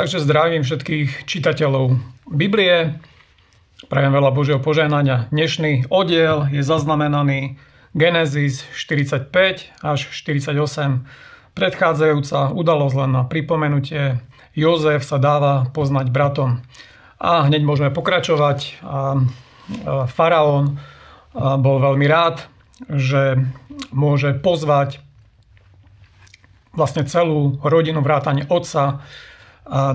[0.00, 2.96] Takže zdravím všetkých čitateľov Biblie.
[3.92, 5.28] Prajem veľa Božieho požehnania.
[5.28, 7.60] Dnešný oddiel je zaznamenaný
[7.92, 9.28] Genesis 45
[9.84, 11.04] až 48.
[11.52, 14.24] Predchádzajúca udalosť len na pripomenutie.
[14.56, 16.64] Jozef sa dáva poznať bratom.
[17.20, 18.80] A hneď môžeme pokračovať.
[18.80, 19.20] A
[20.08, 20.80] faraón
[21.36, 22.48] bol veľmi rád,
[22.88, 23.36] že
[23.92, 25.04] môže pozvať
[26.72, 29.04] vlastne celú rodinu vrátane otca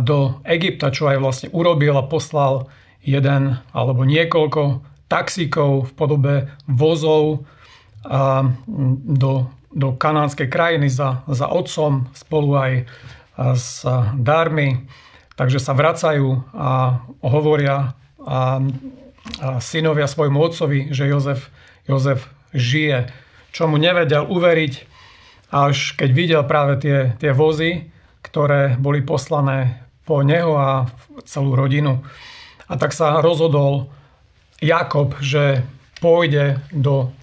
[0.01, 2.71] do Egypta, čo aj vlastne urobil a poslal
[3.03, 7.43] jeden alebo niekoľko taxíkov v podobe vozov
[9.05, 9.33] do,
[9.69, 12.73] do kanánskej krajiny za, za otcom spolu aj
[13.59, 13.83] s
[14.15, 14.87] darmi.
[15.35, 17.91] Takže sa vracajú a hovoria a,
[18.23, 18.39] a
[19.59, 21.51] synovia svojmu otcovi, že Jozef,
[21.83, 23.11] Jozef žije.
[23.51, 24.73] Čo mu nevedel uveriť,
[25.51, 27.91] až keď videl práve tie, tie vozy,
[28.25, 30.89] ktoré boli poslané po neho a
[31.29, 32.01] celú rodinu.
[32.65, 33.93] A tak sa rozhodol
[34.57, 35.61] Jakob, že
[36.01, 37.13] pôjde do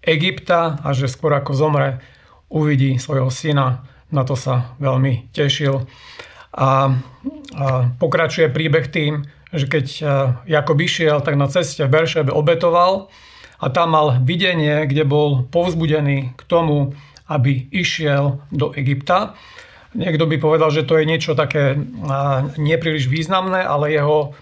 [0.00, 2.00] Egypta a že skôr ako zomre,
[2.48, 3.84] uvidí svojho syna.
[4.08, 5.84] Na to sa veľmi tešil.
[5.84, 5.84] A,
[6.56, 6.68] a
[8.00, 9.86] pokračuje príbeh tým, že keď
[10.48, 13.12] Jakob išiel, tak na ceste v Beršebe obetoval
[13.60, 16.96] a tam mal videnie, kde bol povzbudený k tomu,
[17.28, 19.36] aby išiel do Egypta.
[19.96, 21.72] Niekto by povedal, že to je niečo také
[22.60, 24.36] nepríliš významné, ale jeho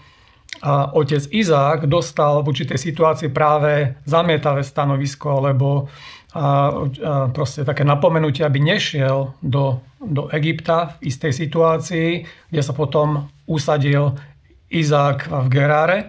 [0.91, 5.87] otec Izák dostal v určitej situácii práve zamietavé stanovisko, alebo
[7.31, 12.09] proste také napomenutie, aby nešiel do, do Egypta v istej situácii,
[12.51, 14.13] kde sa potom usadil
[14.67, 15.99] Izák v Geráre.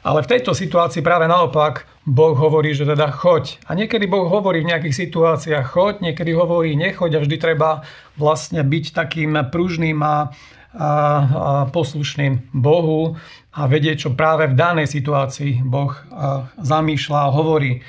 [0.00, 3.60] Ale v tejto situácii práve naopak Boh hovorí, že teda choď.
[3.68, 7.84] A niekedy Boh hovorí v nejakých situáciách choď, niekedy hovorí nechoď a vždy treba
[8.16, 10.88] vlastne byť takým pružným a, a, a
[11.68, 13.20] poslušným Bohu
[13.52, 15.92] a vedieť, čo práve v danej situácii Boh
[16.56, 17.84] zamýšľa a hovorí.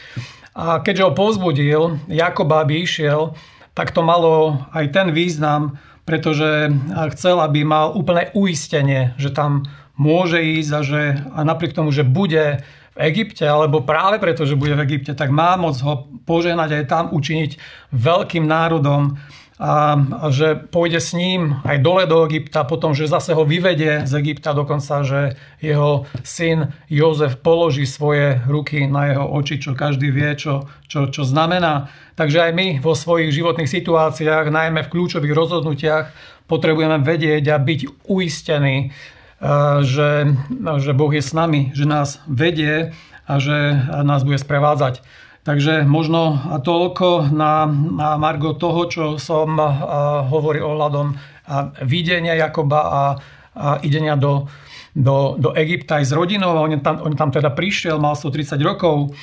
[0.52, 3.40] A keďže ho povzbudil, Jakoba aby išiel,
[3.72, 6.76] tak to malo aj ten význam, pretože
[7.16, 9.64] chcel, aby mal úplné uistenie, že tam
[10.00, 11.02] môže ísť a že
[11.36, 15.32] a napriek tomu, že bude v Egypte, alebo práve preto, že bude v Egypte, tak
[15.32, 17.52] má moc ho požehnať aj tam učiniť
[17.96, 19.16] veľkým národom
[19.62, 24.10] a, a že pôjde s ním aj dole do Egypta, potom, že zase ho vyvedie
[24.10, 30.10] z Egypta, dokonca, že jeho syn Jozef položí svoje ruky na jeho oči, čo každý
[30.10, 31.94] vie, čo, čo, čo znamená.
[32.18, 36.06] Takže aj my vo svojich životných situáciách, najmä v kľúčových rozhodnutiach,
[36.50, 38.92] potrebujeme vedieť a byť uistení,
[39.82, 40.38] že,
[40.78, 42.94] že Boh je s nami, že nás vedie
[43.26, 43.74] a že
[44.06, 45.02] nás bude sprevádzať.
[45.42, 49.58] Takže možno toľko na, na Margo toho, čo som
[50.30, 51.18] hovoril ohľadom
[51.82, 53.04] videnia Jakoba a,
[53.58, 54.46] a idenia do,
[54.96, 56.56] do, do Egypta aj s rodinou.
[56.56, 59.16] On tam, on tam teda prišiel, mal 130 rokov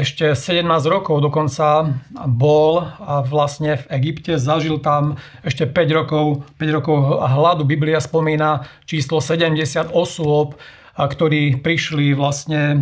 [0.00, 1.92] ešte 17 rokov dokonca
[2.24, 2.88] bol
[3.28, 7.68] vlastne v Egypte, zažil tam ešte 5 rokov, 5 rokov hladu.
[7.68, 10.56] Biblia spomína číslo 70 osôb,
[10.96, 12.80] ktorí prišli vlastne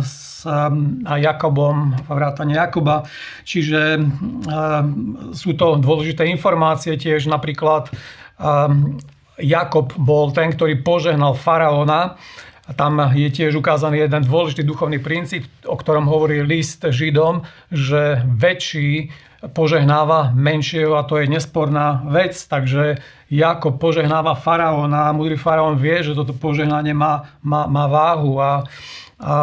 [0.00, 0.40] s
[1.04, 3.04] Jakobom, vrátane Jakoba.
[3.44, 4.00] Čiže
[5.36, 7.92] sú to dôležité informácie tiež, napríklad
[9.40, 12.20] Jakob bol ten, ktorý požehnal faraóna,
[12.70, 18.22] a tam je tiež ukázaný jeden dôležitý duchovný princíp, o ktorom hovorí list Židom, že
[18.30, 19.10] väčší
[19.50, 22.38] požehnáva menšieho a to je nesporná vec.
[22.38, 28.38] Takže Jakob požehnáva faraóna a múdry faraón vie, že toto požehnanie má, má, má váhu
[28.38, 28.54] a, a,
[29.26, 29.36] a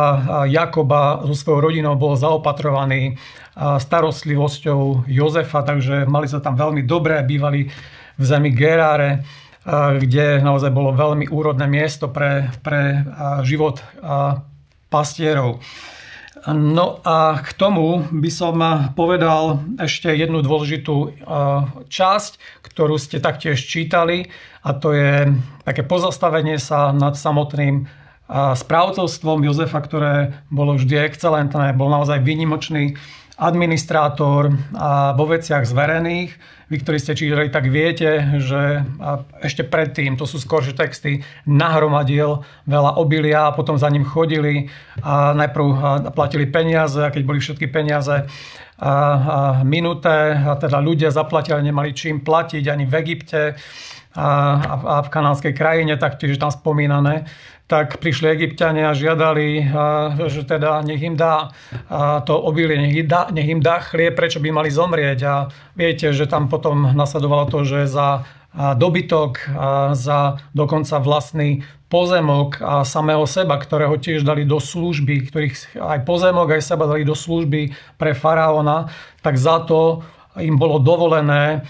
[0.48, 3.20] Jakoba so svojou rodinou bol zaopatrovaný
[3.58, 7.68] starostlivosťou Jozefa, takže mali sa tam veľmi dobré, bývali
[8.16, 9.26] v zemi Geráre
[9.74, 13.04] kde naozaj bolo veľmi úrodné miesto pre, pre
[13.44, 13.84] život
[14.88, 15.60] pastierov.
[16.48, 18.56] No a k tomu by som
[18.96, 21.20] povedal ešte jednu dôležitú
[21.92, 22.32] časť,
[22.64, 24.32] ktorú ste taktiež čítali
[24.64, 25.36] a to je
[25.68, 27.92] také pozastavenie sa nad samotným
[28.32, 30.16] správcovstvom Jozefa, ktoré
[30.48, 32.96] bolo vždy excelentné, bol naozaj výnimočný
[33.38, 36.34] administrátor a vo veciach zverených.
[36.68, 38.84] Vy, ktorí ste čítali, tak viete, že
[39.40, 44.68] ešte predtým, to sú skôršie texty, nahromadil veľa obilia a potom za ním chodili
[45.00, 45.66] a najprv
[46.12, 48.28] platili peniaze a keď boli všetky peniaze
[49.64, 53.42] minuté a teda ľudia zaplatili, nemali čím platiť ani v Egypte
[54.18, 57.30] a, a v kanálskej krajine, taktiež tam spomínané,
[57.68, 59.70] tak prišli egyptiania a žiadali,
[60.32, 61.52] že teda nech im dá
[62.24, 65.20] to obilie, nech im dá, nech im dá chlieb, prečo by mali zomrieť.
[65.28, 68.24] A viete, že tam potom nasledovalo to, že za
[68.56, 69.52] dobytok,
[69.94, 76.56] za dokonca vlastný pozemok a samého seba, ktorého tiež dali do služby, ktorých aj pozemok,
[76.56, 78.88] aj seba dali do služby pre faraóna,
[79.20, 80.08] tak za to
[80.40, 81.68] im bolo dovolené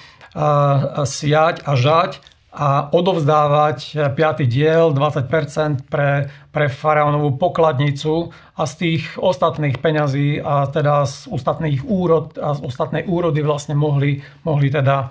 [1.10, 2.22] siať a žať
[2.54, 4.48] a odovzdávať 5.
[4.48, 11.86] diel 20% pre, pre faraónovú pokladnicu a z tých ostatných peňazí a teda z ostatných
[11.86, 15.08] úrod a z ostatnej úrody vlastne mohli, mohli teda e,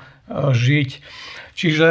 [0.50, 0.90] žiť.
[1.56, 1.88] Čiže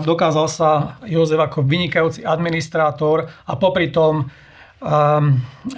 [0.00, 4.32] dokázal sa Jozef ako vynikajúci administrátor a popri tom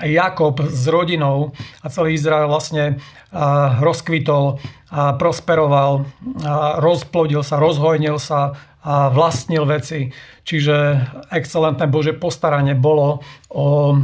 [0.05, 3.01] Jakob s rodinou a celý Izrael vlastne
[3.81, 4.61] rozkvitol,
[4.93, 6.05] prosperoval,
[6.85, 10.09] rozplodil sa, rozhojnil sa a vlastnil veci.
[10.45, 10.77] Čiže
[11.29, 13.21] excelentné Bože postaranie bolo
[13.53, 13.97] o,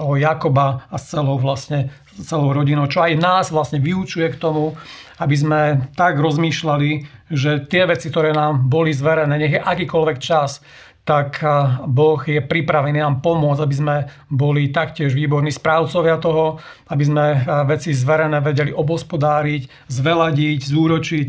[0.00, 4.72] o Jakoba a s celou, vlastne, celou rodinou, čo aj nás vlastne vyučuje k tomu,
[5.20, 5.60] aby sme
[5.94, 6.90] tak rozmýšľali,
[7.30, 10.64] že tie veci, ktoré nám boli zverené, nech je akýkoľvek čas,
[11.02, 11.42] tak
[11.90, 13.96] Boh je pripravený nám pomôcť, aby sme
[14.30, 16.62] boli taktiež výborní správcovia toho,
[16.94, 17.26] aby sme
[17.66, 21.28] veci zverené vedeli obospodáriť, zveladiť, zúročiť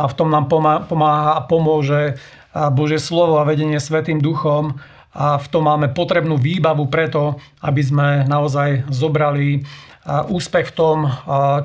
[0.00, 0.48] a v tom nám
[0.88, 2.16] pomáha a pomôže
[2.50, 4.78] Bože slovo a vedenie Svetým duchom
[5.10, 9.66] a v tom máme potrebnú výbavu preto, aby sme naozaj zobrali
[10.06, 10.98] úspech v tom,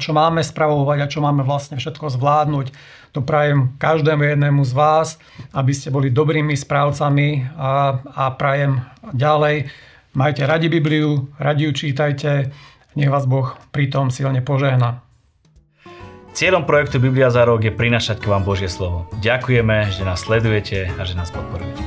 [0.02, 2.68] čo máme spravovať a čo máme vlastne všetko zvládnuť.
[3.16, 5.08] To prajem každému jednému z vás,
[5.56, 8.84] aby ste boli dobrými správcami a, a prajem
[9.16, 9.72] ďalej.
[10.12, 12.52] Majte radi Bibliu, radi ju čítajte,
[13.00, 15.05] nech vás Boh pritom silne požehna.
[16.36, 19.08] Cieľom projektu Biblia za rok je prinašať k vám Božie slovo.
[19.24, 21.80] Ďakujeme, že nás sledujete a že nás podporujete.